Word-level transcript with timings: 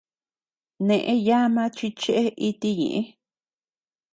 Nee 0.87 1.13
yama 1.27 1.63
chi 1.75 1.87
chee 2.01 2.25
iti 2.49 2.69
ñëe. 2.81 2.99